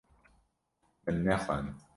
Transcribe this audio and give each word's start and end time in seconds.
Min 1.05 1.17
nexwend. 1.27 1.69